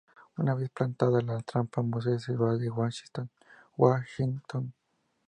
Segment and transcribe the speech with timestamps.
[0.37, 3.29] Una vez plantada la trampa, Moses se va de Washington.